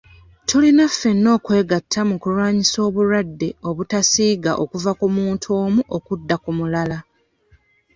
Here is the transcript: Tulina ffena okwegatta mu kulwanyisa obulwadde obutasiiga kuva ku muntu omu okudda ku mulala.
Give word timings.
Tulina 0.47 0.83
ffena 0.91 1.29
okwegatta 1.37 1.99
mu 2.09 2.15
kulwanyisa 2.21 2.77
obulwadde 2.87 3.49
obutasiiga 3.69 4.51
kuva 4.71 4.91
ku 4.99 5.05
muntu 5.15 5.47
omu 5.63 5.81
okudda 5.97 6.35
ku 6.43 6.49
mulala. 6.57 6.97